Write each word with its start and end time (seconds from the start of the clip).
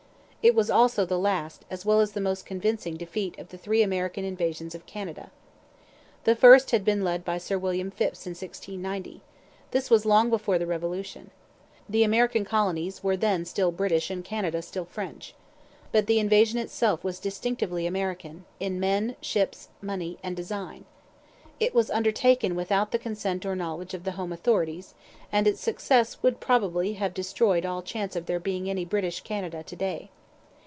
It 0.43 0.55
was 0.55 0.71
also 0.71 1.05
the 1.05 1.19
last, 1.19 1.65
as 1.69 1.85
well 1.85 1.99
as 2.01 2.13
the 2.13 2.19
most 2.19 2.47
convincing, 2.47 2.97
defeat 2.97 3.37
of 3.37 3.49
the 3.49 3.59
three 3.59 3.83
American 3.83 4.25
invasions 4.25 4.73
of 4.73 4.87
Canada. 4.87 5.29
The 6.23 6.35
first 6.35 6.71
had 6.71 6.83
been 6.83 7.03
led 7.03 7.23
by 7.23 7.37
Sir 7.37 7.59
William 7.59 7.91
Phips 7.91 8.25
in 8.25 8.31
1690. 8.31 9.21
This 9.69 9.91
was 9.91 10.03
long 10.03 10.31
before 10.31 10.57
the 10.57 10.65
Revolution. 10.65 11.29
The 11.87 12.01
American 12.03 12.43
Colonies 12.43 13.03
were 13.03 13.15
then 13.15 13.45
still 13.45 13.71
British 13.71 14.09
and 14.09 14.25
Canada 14.25 14.63
still 14.63 14.85
French. 14.85 15.35
But 15.91 16.07
the 16.07 16.17
invasion 16.17 16.57
itself 16.57 17.03
was 17.03 17.19
distinctively 17.19 17.85
American, 17.85 18.45
in 18.59 18.79
men, 18.79 19.17
ships, 19.21 19.69
money, 19.79 20.17
and 20.23 20.35
design. 20.35 20.85
It 21.59 21.75
was 21.75 21.91
undertaken 21.91 22.55
without 22.55 22.89
the 22.89 22.97
consent 22.97 23.45
or 23.45 23.55
knowledge 23.55 23.93
of 23.93 24.05
the 24.05 24.13
home 24.13 24.33
authorities; 24.33 24.95
and 25.31 25.45
its 25.45 25.61
success 25.61 26.17
would 26.23 26.39
probably 26.39 26.93
have 26.93 27.13
destroyed 27.13 27.63
all 27.63 27.83
chance 27.83 28.15
of 28.15 28.25
there 28.25 28.39
being 28.39 28.67
any 28.71 28.85
British 28.85 29.19
Canada 29.21 29.61
to 29.61 29.75
day. 29.75 30.09